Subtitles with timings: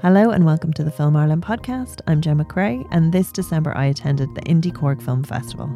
[0.00, 2.02] Hello and welcome to the Film Ireland podcast.
[2.06, 5.66] I'm Gemma Creagh, and this December I attended the Indie Cork Film Festival.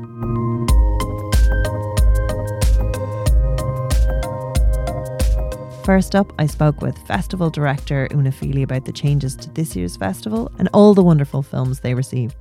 [5.85, 9.97] First up, I spoke with festival director Úna Feely about the changes to this year's
[9.97, 12.37] festival and all the wonderful films they received.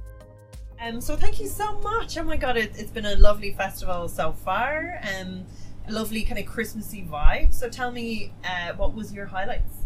[0.79, 2.15] Um, so thank you so much.
[2.15, 5.01] Oh my god, it, has been a lovely festival so far.
[5.19, 5.45] Um,
[5.89, 7.55] lovely kind of Christmassy vibe.
[7.55, 9.80] So tell me, uh, what was your highlights?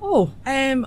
[0.00, 0.86] Oh, um,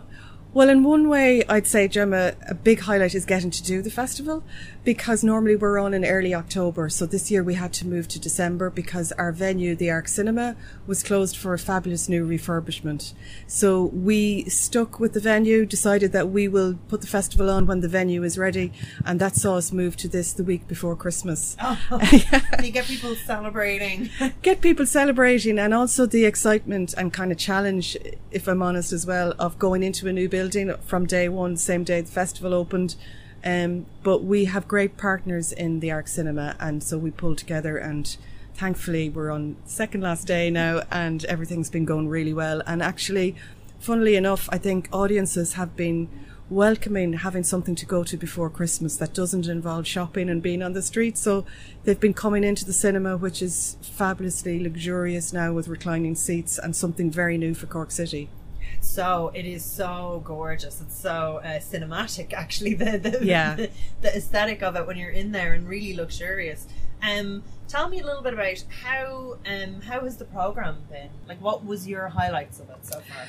[0.53, 3.91] well, in one way, I'd say, Gemma, a big highlight is getting to do the
[3.91, 4.43] festival
[4.87, 6.87] because normally we're on in early October.
[6.87, 10.55] So this year we had to move to December because our venue, the Arc Cinema,
[10.87, 13.11] was closed for a fabulous new refurbishment.
[13.47, 17.81] So we stuck with the venue, decided that we will put the festival on when
[17.81, 18.71] the venue is ready,
[19.05, 21.57] and that saw us move to this the week before Christmas.
[21.61, 21.99] Oh,
[22.63, 24.09] you get people celebrating.
[24.41, 27.97] get people celebrating, and also the excitement and kind of challenge,
[28.31, 31.83] if I'm honest as well, of going into a new building from day one, same
[31.83, 32.95] day the festival opened
[33.43, 37.77] um, but we have great partners in the Arc Cinema, and so we pulled together.
[37.77, 38.17] And
[38.55, 42.61] thankfully, we're on second last day now, and everything's been going really well.
[42.65, 43.35] And actually,
[43.79, 46.09] funnily enough, I think audiences have been
[46.49, 50.73] welcoming having something to go to before Christmas that doesn't involve shopping and being on
[50.73, 51.17] the street.
[51.17, 51.45] So
[51.83, 56.75] they've been coming into the cinema, which is fabulously luxurious now with reclining seats and
[56.75, 58.29] something very new for Cork City
[58.79, 60.81] so it is so gorgeous.
[60.81, 62.73] It's so uh, cinematic, actually.
[62.73, 63.55] The the, yeah.
[63.55, 63.69] the
[64.01, 66.67] the aesthetic of it when you're in there and really luxurious.
[67.01, 71.09] Um, tell me a little bit about how um how has the program been?
[71.27, 73.27] Like, what was your highlights of it so far?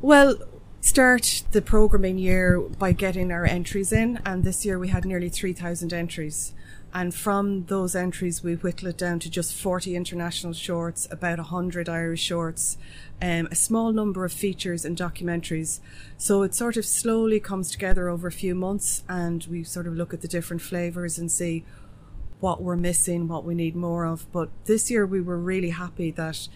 [0.00, 0.36] Well,
[0.84, 5.30] start the programming year by getting our entries in, and this year we had nearly
[5.30, 6.52] three thousand entries.
[6.92, 11.88] And from those entries, we whittle it down to just 40 international shorts, about 100
[11.88, 12.76] Irish shorts,
[13.20, 15.80] um, a small number of features and documentaries.
[16.18, 19.94] So it sort of slowly comes together over a few months, and we sort of
[19.94, 21.64] look at the different flavours and see
[22.40, 24.30] what we're missing, what we need more of.
[24.32, 26.46] But this year, we were really happy that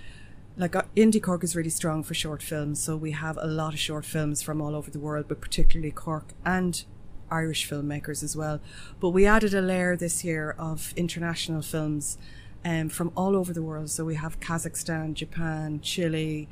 [0.59, 3.73] like uh, Indie Cork is really strong for short films, so we have a lot
[3.73, 6.85] of short films from all over the world, but particularly Cork and
[7.31, 8.61] Irish filmmakers as well.
[8.99, 12.19] But we added a layer this year of international films
[12.65, 13.91] um, from all over the world.
[13.91, 16.49] So we have Kazakhstan, Japan, Chile,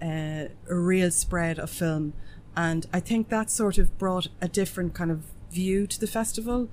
[0.00, 2.12] uh, a real spread of film.
[2.56, 6.68] And I think that sort of brought a different kind of view to the festival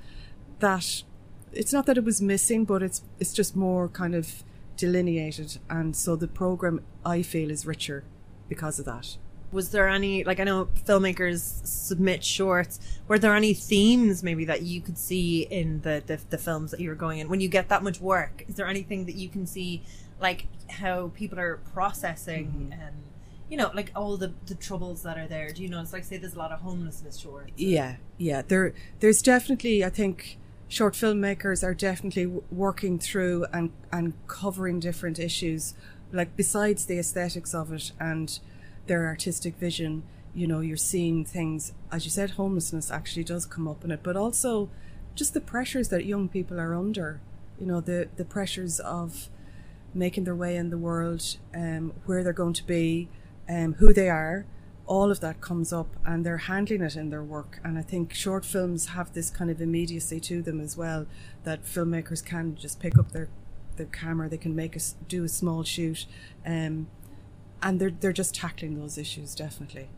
[0.59, 1.03] that
[1.51, 4.43] it's not that it was missing, but it's it's just more kind of
[4.77, 5.57] delineated.
[5.69, 8.03] And so the program I feel is richer
[8.47, 9.17] because of that
[9.55, 12.79] was there any like I know filmmakers submit shorts.
[13.07, 16.79] Were there any themes maybe that you could see in the the, the films that
[16.81, 18.43] you were going in when you get that much work?
[18.47, 19.81] Is there anything that you can see
[20.19, 22.81] like how people are processing mm-hmm.
[22.81, 22.95] and
[23.49, 25.51] you know like all the the troubles that are there?
[25.51, 25.81] Do you know?
[25.81, 27.53] It's like say there's a lot of homelessness shorts.
[27.55, 28.41] Yeah, yeah.
[28.45, 30.37] There there's definitely I think
[30.67, 35.75] short filmmakers are definitely working through and and covering different issues
[36.11, 38.39] like besides the aesthetics of it and
[38.87, 43.67] their artistic vision, you know, you're seeing things, as you said, homelessness actually does come
[43.67, 44.69] up in it, but also
[45.15, 47.19] just the pressures that young people are under,
[47.59, 49.29] you know, the, the pressures of
[49.93, 53.09] making their way in the world, um, where they're going to be,
[53.49, 54.45] um, who they are,
[54.87, 57.59] all of that comes up and they're handling it in their work.
[57.63, 61.07] And I think short films have this kind of immediacy to them as well
[61.43, 63.29] that filmmakers can just pick up their,
[63.77, 66.05] their camera, they can make a, do a small shoot.
[66.45, 66.87] Um,
[67.61, 69.89] and they're they're just tackling those issues definitely.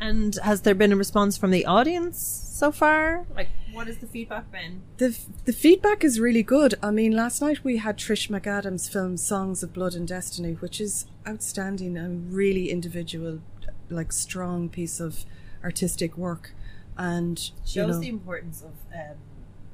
[0.00, 3.24] And has there been a response from the audience so far?
[3.36, 4.82] Like, what has the feedback been?
[4.96, 6.74] The the feedback is really good.
[6.82, 10.80] I mean, last night we had Trish McAdam's film "Songs of Blood and Destiny," which
[10.80, 13.40] is outstanding and really individual,
[13.92, 15.24] like strong piece of
[15.62, 16.54] artistic work,
[16.96, 19.16] and shows you know, the importance of um,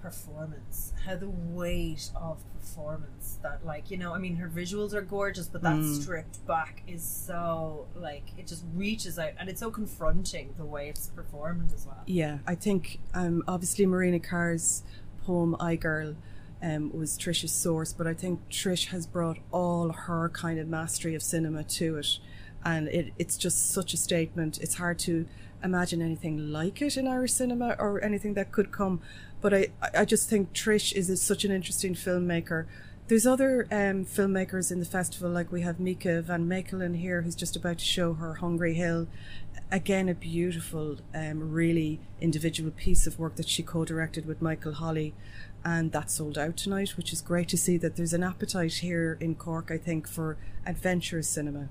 [0.00, 5.02] performance, how the weight of performance that like you know I mean her visuals are
[5.02, 6.00] gorgeous but that mm.
[6.00, 10.88] stripped back is so like it just reaches out and it's so confronting the way
[10.88, 12.02] it's performed as well.
[12.06, 14.82] Yeah I think um obviously Marina Carr's
[15.24, 16.16] poem iGirl
[16.60, 21.14] um, was Trish's source but I think Trish has brought all her kind of mastery
[21.14, 22.18] of cinema to it
[22.64, 25.26] and it, it's just such a statement it's hard to
[25.62, 29.00] imagine anything like it in Irish cinema or anything that could come
[29.40, 32.66] but I, I just think Trish is such an interesting filmmaker.
[33.06, 37.56] There's other um, filmmakers in the festival, like we have Mieke Vanmechelen here, who's just
[37.56, 39.06] about to show her Hungry Hill.
[39.70, 44.74] Again, a beautiful, um, really individual piece of work that she co directed with Michael
[44.74, 45.14] Holly.
[45.64, 49.16] And that sold out tonight, which is great to see that there's an appetite here
[49.20, 51.68] in Cork, I think, for adventurous cinema.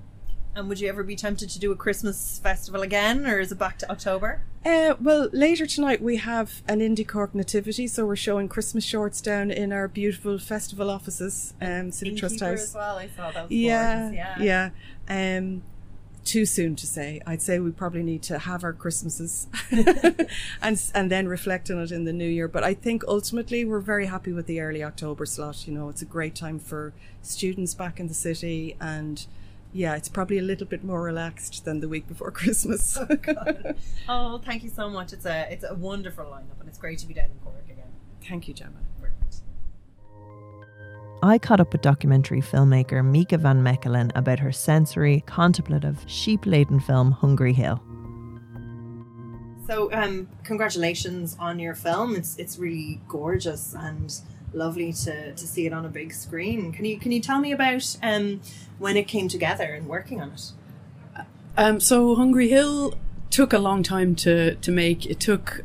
[0.54, 3.58] And would you ever be tempted to do a Christmas festival again, or is it
[3.58, 4.42] back to October?
[4.64, 9.20] Uh, well, later tonight we have an Indie Cork Nativity, so we're showing Christmas shorts
[9.20, 12.64] down in our beautiful festival offices, um, City Trust House.
[12.64, 12.98] as well.
[12.98, 13.44] I saw that.
[13.44, 14.70] Was yeah, yeah.
[15.08, 15.62] Um,
[16.28, 17.22] too soon to say.
[17.26, 19.46] I'd say we probably need to have our Christmases
[20.60, 22.48] and and then reflect on it in the new year.
[22.48, 25.66] But I think ultimately we're very happy with the early October slot.
[25.66, 26.92] You know, it's a great time for
[27.22, 29.24] students back in the city, and
[29.72, 32.98] yeah, it's probably a little bit more relaxed than the week before Christmas.
[34.10, 35.12] Oh, thank you so much.
[35.12, 37.92] It's a it's a wonderful lineup, and it's great to be down in Cork again.
[38.26, 38.78] Thank you, Gemma.
[38.98, 39.42] Brilliant.
[41.22, 47.10] I caught up with documentary filmmaker Mieke Vanmechelen about her sensory, contemplative, sheep laden film
[47.10, 47.82] Hungry Hill.
[49.66, 52.16] So, um, congratulations on your film.
[52.16, 54.10] It's it's really gorgeous and
[54.52, 56.72] lovely to, to see it on a big screen.
[56.72, 58.40] Can you can you tell me about um,
[58.78, 60.52] when it came together and working on it?
[61.56, 62.94] Um, so Hungry Hill
[63.30, 65.06] took a long time to, to make.
[65.06, 65.64] It took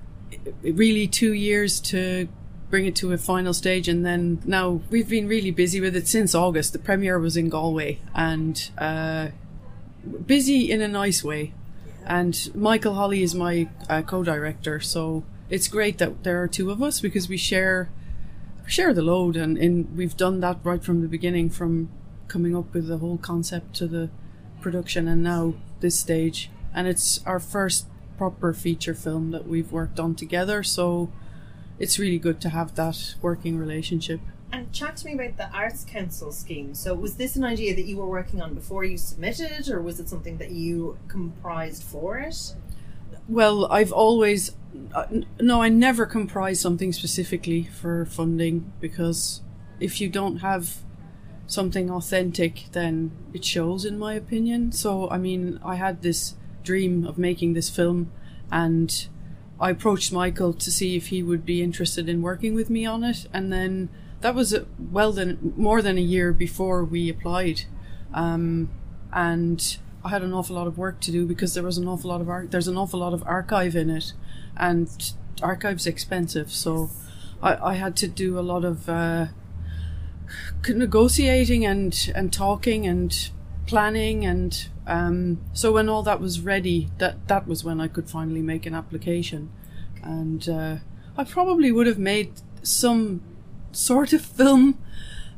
[0.64, 2.28] really two years to
[2.70, 6.08] bring it to a final stage, and then now we've been really busy with it
[6.08, 6.74] since August.
[6.74, 9.28] The premiere was in Galway, and uh,
[10.26, 11.54] busy in a nice way.
[12.06, 16.82] And Michael Holly is my uh, co-director, so it's great that there are two of
[16.82, 17.90] us because we share
[18.66, 21.90] share the load, and, we've done that right from the beginning, from
[22.28, 24.10] coming up with the whole concept to the
[24.62, 26.50] production, and now this stage.
[26.74, 27.88] And it's our first
[28.18, 31.12] proper feature film that we've worked on together, so
[31.80, 34.20] it's really good to have that working relationship.
[34.52, 36.76] And chat to me about the Arts Council scheme.
[36.76, 40.00] So, was this an idea that you were working on before you submitted, or was
[40.00, 42.56] it something that you comprised for it?
[43.28, 44.52] Well, I've always
[44.94, 45.06] uh,
[45.40, 49.42] no, I never comprise something specifically for funding because
[49.80, 50.78] if you don't have
[51.48, 54.72] something authentic, then it shows, in my opinion.
[54.72, 58.12] So, I mean, I had this dream of making this film,
[58.52, 59.08] and
[59.60, 63.04] I approached Michael to see if he would be interested in working with me on
[63.04, 63.90] it, and then
[64.22, 64.56] that was
[64.92, 67.64] well than more than a year before we applied,
[68.14, 68.70] um,
[69.12, 72.10] and I had an awful lot of work to do because there was an awful
[72.10, 74.14] lot of ar- there's an awful lot of archive in it,
[74.58, 76.90] and archive's expensive, so
[77.42, 79.28] I, I had to do a lot of uh,
[80.68, 83.30] negotiating and and talking and
[83.66, 88.10] planning and um, so when all that was ready, that that was when I could
[88.10, 89.50] finally make an application,
[90.02, 90.76] and uh,
[91.18, 93.22] I probably would have made some
[93.72, 94.78] sort of film,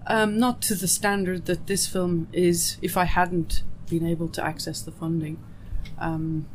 [0.08, 4.44] um, not to the standard that this film is, if I hadn't been able to
[4.44, 5.38] access the funding.
[6.00, 6.48] Um,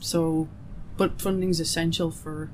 [0.00, 0.48] so,
[0.96, 2.50] but funding's essential for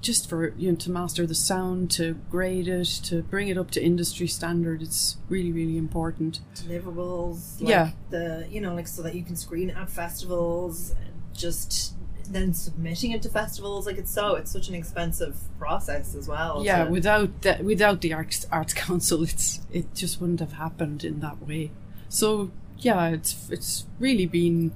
[0.00, 3.70] just for you know to master the sound, to grade it, to bring it up
[3.72, 4.80] to industry standard.
[4.82, 6.40] It's really really important.
[6.54, 7.90] deliverables like Yeah.
[8.10, 10.94] the you know like so that you can screen at festivals
[11.34, 11.94] just
[12.30, 16.62] then submitting it to festivals like it's so it's such an expensive process as well
[16.64, 21.04] yeah, to- without the, without the arts arts council, it's it just wouldn't have happened
[21.04, 21.72] in that way.
[22.08, 22.50] So
[22.80, 24.72] yeah, it's it's really been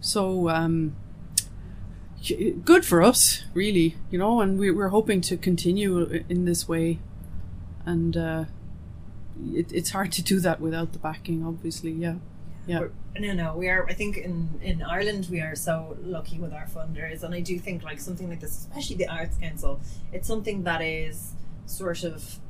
[0.00, 0.94] so um,
[2.64, 6.98] good for us, really, you know, and we, we're hoping to continue in this way,
[7.86, 8.44] and uh,
[9.52, 11.92] it, it's hard to do that without the backing, obviously.
[11.92, 12.16] Yeah,
[12.66, 12.80] yeah.
[12.80, 16.52] We're- no no we are i think in in ireland we are so lucky with
[16.52, 19.80] our funders and i do think like something like this especially the arts council
[20.12, 21.30] it's something that is
[21.64, 22.40] sort of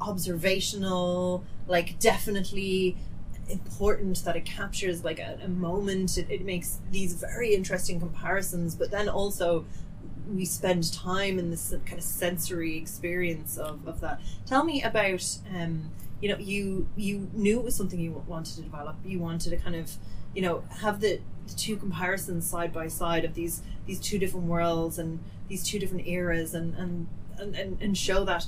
[0.00, 2.96] observational like definitely
[3.48, 6.18] important that it captures like a, a moment.
[6.18, 9.64] It, it makes these very interesting comparisons but then also
[10.28, 14.20] we spend time in this kind of sensory experience of, of that.
[14.46, 15.90] Tell me about um
[16.20, 18.96] you know you you knew it was something you wanted to develop.
[19.04, 19.92] You wanted to kind of
[20.34, 24.46] you know have the, the two comparisons side by side of these these two different
[24.46, 28.46] worlds and these two different eras and and and, and, and show that.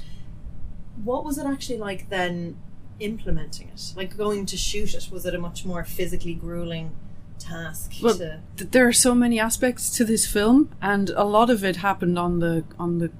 [1.02, 2.56] What was it actually like then
[3.00, 6.92] implementing it like going to shoot it was it a much more physically grueling
[7.40, 11.50] task Well, to th- there are so many aspects to this film, and a lot
[11.50, 13.10] of it happened on the on the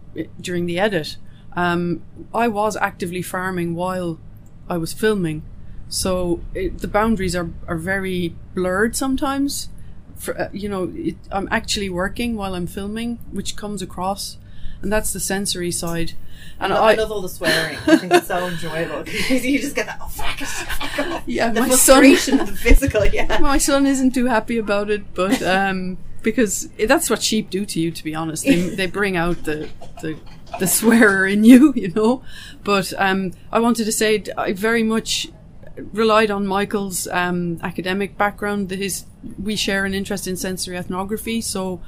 [0.41, 1.17] during the edit.
[1.57, 4.21] Um, I was actively farming while
[4.69, 5.43] I was filming,
[5.89, 9.71] so it, the boundaries are are very blurred sometimes.
[10.17, 14.37] For, uh, you know, it, I'm actually working while I'm filming, which comes across,
[14.83, 16.13] and that's the sensory side.
[16.59, 17.79] And I, love, I love all the swearing.
[17.87, 19.99] I think it's so enjoyable because you just get that.
[20.01, 20.47] Oh fuck it!
[20.47, 21.23] Fuck off.
[21.27, 23.05] Yeah, the my son- frustration of the physical.
[23.07, 27.65] Yeah, my son isn't too happy about it, but um, because that's what sheep do
[27.65, 27.91] to you.
[27.91, 29.69] To be honest, they, they bring out the,
[30.03, 30.19] the
[30.59, 32.23] the swearer in you, you know.
[32.63, 35.29] But um, I wanted to say I very much
[35.93, 38.71] relied on Michael's um, academic background.
[38.71, 39.07] His
[39.43, 41.81] we share an interest in sensory ethnography, so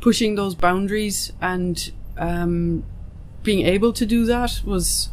[0.00, 2.84] pushing those boundaries and um,
[3.42, 5.10] being able to do that was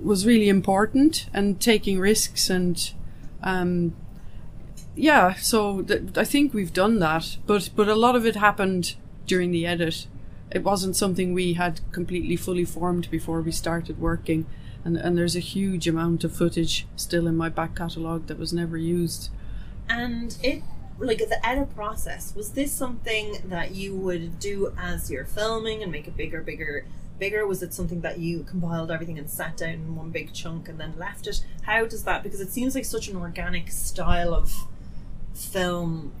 [0.00, 2.92] was really important, and taking risks and
[3.42, 3.94] um,
[4.94, 5.34] yeah.
[5.34, 9.50] So th- I think we've done that, but but a lot of it happened during
[9.50, 10.06] the edit.
[10.50, 14.46] It wasn't something we had completely fully formed before we started working
[14.84, 18.52] and and there's a huge amount of footage still in my back catalogue that was
[18.52, 19.30] never used.
[19.88, 20.62] And it
[20.98, 25.92] like the edit process was this something that you would do as you're filming and
[25.92, 26.84] make it bigger, bigger,
[27.18, 27.46] bigger?
[27.46, 30.78] Was it something that you compiled everything and sat down in one big chunk and
[30.78, 31.44] then left it?
[31.62, 32.22] How does that?
[32.22, 34.52] Because it seems like such an organic style of
[35.34, 36.12] film.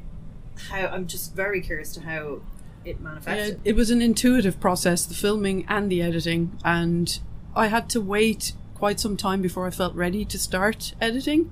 [0.70, 2.40] How I'm just very curious to how
[2.84, 3.60] it manifested.
[3.64, 7.18] Yeah, it was an intuitive process, the filming and the editing, and
[7.54, 11.50] I had to wait quite some time before I felt ready to start editing,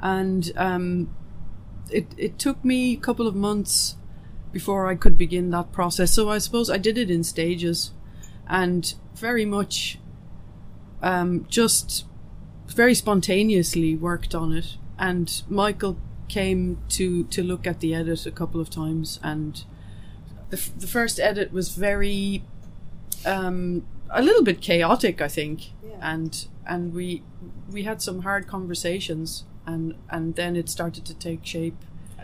[0.00, 1.14] and um,
[1.92, 3.96] it it took me a couple of months
[4.52, 6.12] before I could begin that process.
[6.12, 7.92] So I suppose I did it in stages,
[8.48, 9.98] and very much
[11.02, 12.04] um, just
[12.68, 14.76] very spontaneously worked on it.
[14.98, 15.96] And Michael
[16.28, 19.64] came to to look at the edit a couple of times, and
[20.50, 22.44] the f- the first edit was very
[23.26, 25.98] um, a little bit chaotic, I think, Yeah.
[26.12, 27.22] and and we
[27.72, 31.76] we had some hard conversations, and and then it started to take shape,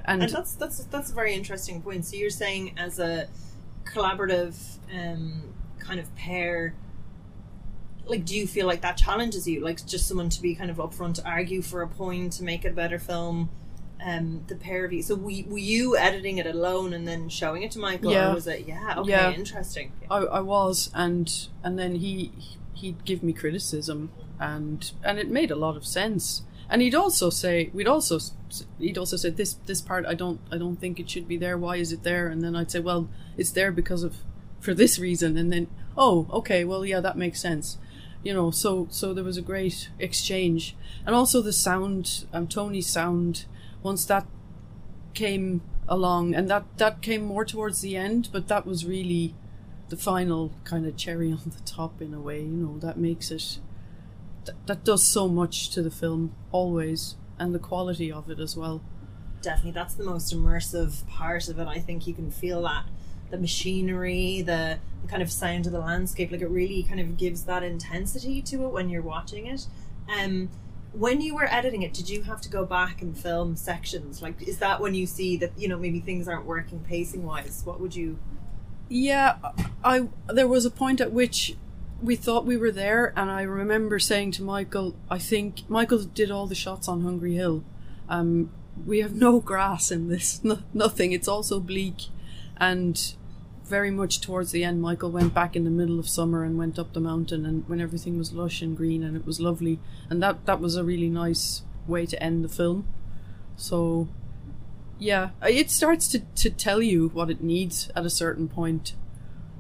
[0.05, 2.05] and, and that's that's that's a very interesting point.
[2.05, 3.29] So you're saying as a
[3.85, 4.55] collaborative
[4.95, 6.75] um, kind of pair,
[8.07, 9.61] like, do you feel like that challenges you?
[9.61, 12.65] Like, just someone to be kind of upfront to argue for a point to make
[12.65, 13.51] it a better film.
[14.05, 15.03] Um, the pair of you.
[15.03, 18.13] So were, were you editing it alone and then showing it to Michael?
[18.13, 18.31] Yeah.
[18.31, 18.69] Or was it?
[18.69, 18.95] Yeah.
[18.99, 19.11] Okay.
[19.11, 19.33] Yeah.
[19.33, 19.91] Interesting.
[20.11, 22.31] I, I was, and and then he
[22.75, 26.43] he'd give me criticism, and and it made a lot of sense.
[26.69, 28.19] And he'd also say we'd also
[28.79, 31.57] he'd also said this this part I don't I don't think it should be there.
[31.57, 32.27] Why is it there?
[32.29, 34.17] And then I'd say, well, it's there because of
[34.61, 35.37] for this reason.
[35.37, 37.79] And then oh, okay, well, yeah, that makes sense.
[38.23, 42.89] You know, so so there was a great exchange, and also the sound, um, Tony's
[42.89, 43.45] sound.
[43.83, 44.27] Once that
[45.15, 49.35] came along, and that that came more towards the end, but that was really
[49.89, 53.31] the final kind of cherry on the top in a way you know that makes
[53.31, 53.59] it
[54.47, 58.57] that, that does so much to the film always and the quality of it as
[58.57, 58.83] well.
[59.43, 62.87] Definitely that's the most immersive part of it i think you can feel that.
[63.31, 67.17] The machinery the, the kind of sound of the landscape like it really kind of
[67.17, 69.67] gives that intensity to it when you're watching it.
[70.09, 70.49] Um
[70.93, 74.23] when you were editing it did you have to go back and film sections?
[74.23, 77.63] Like is that when you see that you know maybe things aren't working pacing wise
[77.65, 78.19] what would you
[78.89, 79.37] yeah
[79.83, 81.57] i there was a point at which
[82.03, 86.31] we thought we were there and i remember saying to michael i think michael did
[86.31, 87.65] all the shots on hungry hill.
[88.09, 88.51] Um
[88.85, 91.13] we have no grass in this no, nothing.
[91.13, 92.09] It's also bleak.
[92.59, 93.15] And
[93.65, 96.79] very much towards the end michael went back in the middle of summer and went
[96.79, 99.79] up the mountain and when everything was lush and green and it was lovely.
[100.11, 102.87] And that that was a really nice way to end the film.
[103.57, 104.09] So
[104.99, 108.95] yeah it starts to, to tell you what it needs at a certain point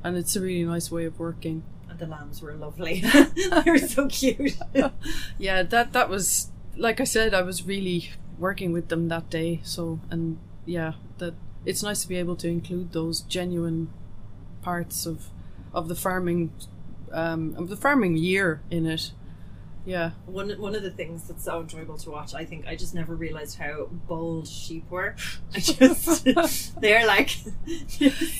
[0.02, 1.62] and it's a really nice way of working
[1.98, 3.00] the lambs were lovely
[3.64, 4.56] they were so cute
[5.38, 9.60] yeah that that was like i said i was really working with them that day
[9.64, 11.34] so and yeah that
[11.64, 13.90] it's nice to be able to include those genuine
[14.62, 15.26] parts of
[15.72, 16.52] of the farming
[17.12, 19.12] um of the farming year in it
[19.86, 22.92] yeah one one of the things that's so enjoyable to watch, I think, I just
[22.92, 25.14] never realized how bold sheep were.
[25.54, 27.30] I just they're like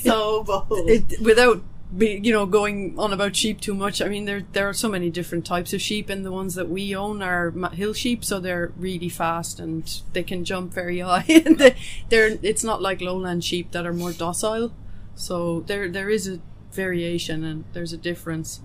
[0.00, 0.90] so bold.
[0.90, 1.62] it, without
[1.96, 4.02] be, you know going on about sheep too much.
[4.02, 6.68] I mean there there are so many different types of sheep and the ones that
[6.68, 11.24] we own are hill sheep so they're really fast and they can jump very high.
[11.28, 11.76] And they,
[12.08, 14.72] they're it's not like lowland sheep that are more docile.
[15.14, 16.40] So there there is a
[16.72, 18.60] variation and there's a difference.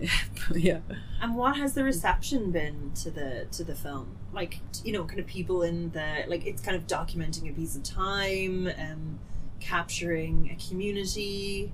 [0.54, 0.80] Yeah.
[1.20, 4.16] And what has the reception been to the to the film?
[4.32, 7.76] Like you know, kind of people in the like it's kind of documenting a piece
[7.76, 9.18] of time, um,
[9.60, 11.72] capturing a community.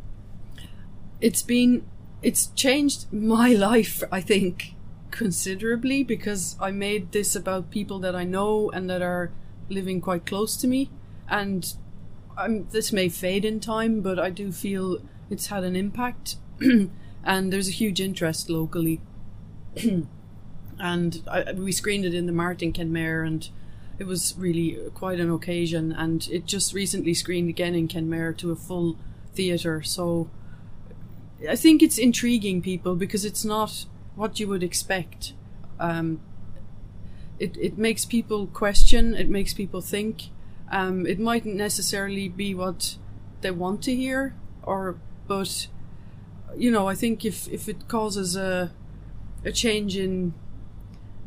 [1.20, 1.84] It's been
[2.22, 4.74] it's changed my life i think
[5.10, 9.30] considerably because i made this about people that i know and that are
[9.68, 10.90] living quite close to me.
[11.28, 11.74] And
[12.38, 14.98] I'm, this may fade in time but i do feel
[15.30, 16.36] it's had an impact.
[17.28, 19.00] And there's a huge interest locally.
[20.78, 23.48] And I, we screened it in the Mart in kenmare and
[23.98, 25.90] it was really quite an occasion.
[25.90, 28.96] And it just recently screened again in kenmare to a full
[29.34, 30.30] theatre so
[31.48, 35.34] I think it's intriguing people because it's not what you would expect.
[35.78, 36.20] Um,
[37.38, 40.30] it, it makes people question, it makes people think.
[40.70, 42.96] Um, it mightn't necessarily be what
[43.42, 44.96] they want to hear, or
[45.28, 45.68] but
[46.56, 48.72] you know, I think if if it causes a
[49.44, 50.34] a change in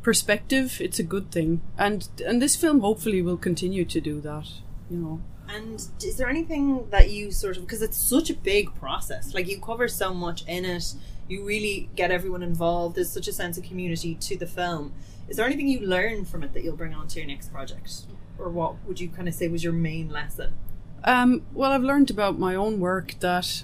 [0.02, 4.48] perspective, it's a good thing, and and this film hopefully will continue to do that.
[4.90, 5.22] You know.
[5.50, 9.48] And is there anything that you sort of because it's such a big process, like
[9.48, 10.94] you cover so much in it,
[11.28, 12.96] you really get everyone involved.
[12.96, 14.94] There's such a sense of community to the film.
[15.28, 18.04] Is there anything you learned from it that you'll bring on to your next project,
[18.38, 20.54] or what would you kind of say was your main lesson?
[21.04, 23.64] Um, well, I've learned about my own work that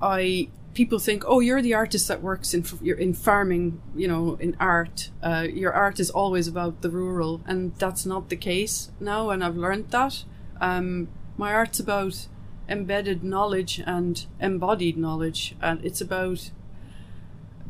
[0.00, 4.56] I people think, oh, you're the artist that works in in farming, you know, in
[4.58, 5.10] art.
[5.22, 9.30] Uh, your art is always about the rural, and that's not the case now.
[9.30, 10.24] And I've learned that.
[10.60, 12.28] Um, my art's about
[12.68, 16.50] embedded knowledge and embodied knowledge, and it's about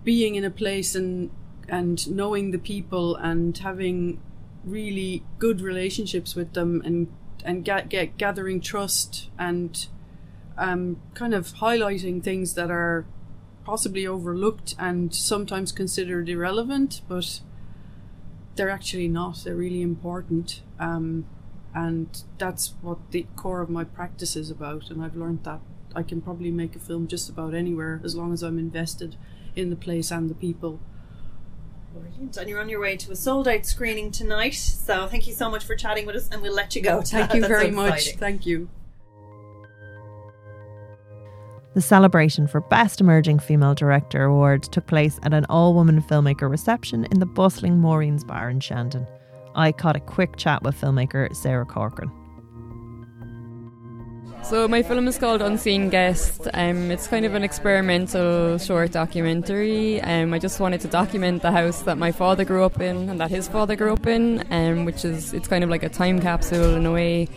[0.04, 1.30] being in a place and
[1.68, 4.20] and knowing the people and having
[4.64, 7.08] really good relationships with them and
[7.44, 9.86] and get, get gathering trust and
[10.56, 13.04] um, kind of highlighting things that are
[13.64, 17.40] possibly overlooked and sometimes considered irrelevant, but
[18.56, 19.42] they're actually not.
[19.44, 20.62] They're really important.
[20.78, 21.26] Um,
[21.74, 24.90] and that's what the core of my practice is about.
[24.90, 25.60] And I've learned that
[25.94, 29.16] I can probably make a film just about anywhere as long as I'm invested
[29.56, 30.80] in the place and the people.
[31.92, 32.36] Brilliant.
[32.36, 34.54] And you're on your way to a sold out screening tonight.
[34.54, 37.02] So thank you so much for chatting with us and we'll let you go.
[37.02, 38.16] Thank you very so much.
[38.16, 38.68] Thank you.
[41.74, 46.50] The celebration for Best Emerging Female Director Award took place at an all woman filmmaker
[46.50, 49.06] reception in the bustling Maureen's Bar in Shandon.
[49.54, 52.10] I caught a quick chat with filmmaker Sarah Corcoran.
[54.44, 56.48] So my film is called Unseen Guest.
[56.52, 60.00] Um, it's kind of an experimental short documentary.
[60.00, 63.20] Um, I just wanted to document the house that my father grew up in and
[63.20, 66.20] that his father grew up in, um, which is it's kind of like a time
[66.20, 67.28] capsule in a way,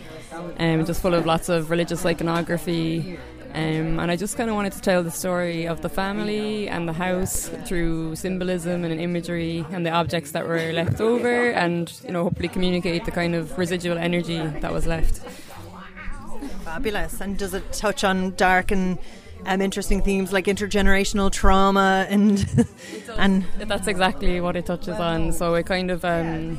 [0.58, 3.16] um, just full of lots of religious iconography
[3.56, 6.86] um, and I just kind of wanted to tell the story of the family and
[6.86, 12.12] the house through symbolism and imagery and the objects that were left over, and you
[12.12, 15.20] know, hopefully communicate the kind of residual energy that was left.
[16.64, 17.22] Fabulous.
[17.22, 18.98] And does it touch on dark and
[19.46, 22.66] um, interesting themes like intergenerational trauma and
[23.16, 25.32] and that's exactly what it touches on.
[25.32, 26.58] So it kind of um,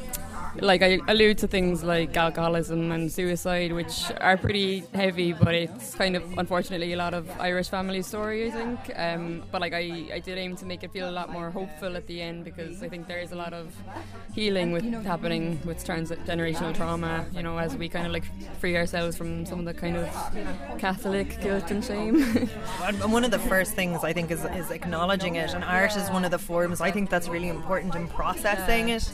[0.61, 5.95] like I allude to things like alcoholism and suicide, which are pretty heavy, but it's
[5.95, 8.79] kind of unfortunately a lot of Irish family story, I think.
[8.95, 11.95] Um, but like I, I did aim to make it feel a lot more hopeful
[11.95, 13.75] at the end because I think there is a lot of
[14.33, 17.25] healing with happening with transgenerational trauma.
[17.33, 18.25] You know, as we kind of like
[18.59, 20.07] free ourselves from some of the kind of
[20.79, 22.49] Catholic guilt and shame.
[22.83, 26.09] and one of the first things I think is, is acknowledging it, and art is
[26.09, 29.11] one of the forms I think that's really important in processing it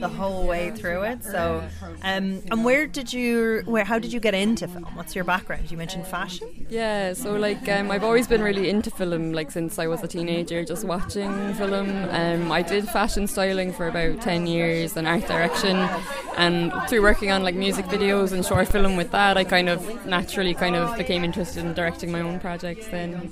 [0.00, 1.24] the whole way through through it.
[1.24, 1.62] So,
[2.02, 4.84] um, and where did you, where, how did you get into film?
[4.94, 5.70] What's your background?
[5.70, 6.66] You mentioned fashion.
[6.68, 10.08] Yeah, so like um, I've always been really into film, like since I was a
[10.08, 11.88] teenager, just watching film.
[12.10, 15.76] Um, I did fashion styling for about ten years and art direction,
[16.36, 20.06] and through working on like music videos and short film with that, I kind of
[20.06, 22.88] naturally kind of became interested in directing my own projects.
[22.88, 23.30] Then.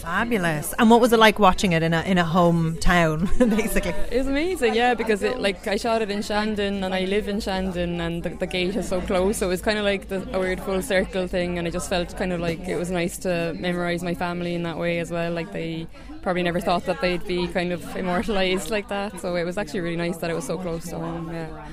[0.00, 0.74] Fabulous.
[0.78, 3.94] And what was it like watching it in a in a hometown, basically?
[4.10, 7.40] It was amazing, yeah, because it like I shot in Shandon and I live in
[7.40, 10.26] Shandon and the, the gate is so close, so it was kind of like the,
[10.36, 13.18] a weird full circle thing, and I just felt kind of like it was nice
[13.18, 15.32] to memorize my family in that way as well.
[15.32, 15.86] Like they
[16.22, 19.80] probably never thought that they'd be kind of immortalized like that, so it was actually
[19.80, 21.30] really nice that it was so close to home.
[21.32, 21.66] Yeah.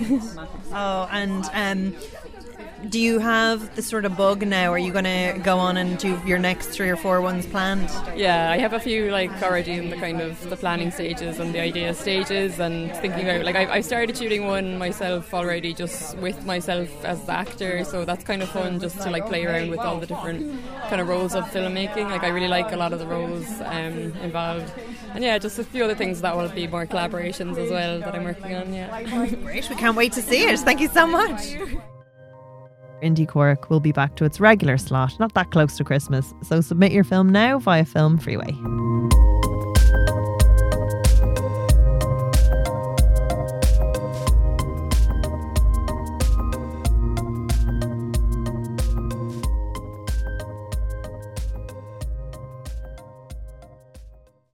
[0.72, 1.96] oh, and um,
[2.88, 4.72] do you have the sort of bug now?
[4.72, 7.90] Are you going to go on and do your next three or four ones planned?
[8.16, 11.54] Yeah, I have a few like already in the kind of the planning stages and
[11.54, 16.16] the idea stages, and thinking about like I, I started shooting one myself already, just
[16.18, 17.84] with myself as the actor.
[17.84, 21.00] So that's kind of fun, just to like play around with all the different kind
[21.00, 22.10] of roles of filmmaking.
[22.10, 24.72] Like I really like a lot of the roles um, involved,
[25.14, 28.14] and yeah, just a few other things that will be more collaborations as well that
[28.14, 28.72] I'm working on.
[28.72, 29.02] Yeah,
[29.42, 29.68] great.
[29.68, 30.60] We can't wait to see it.
[30.60, 31.56] Thank you so much.
[33.02, 36.60] Indie Cork will be back to its regular slot, not that close to Christmas, so
[36.60, 38.56] submit your film now via Film Freeway.